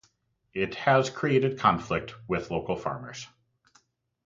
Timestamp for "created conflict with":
1.11-2.49